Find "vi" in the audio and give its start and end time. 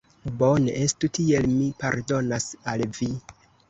3.01-3.17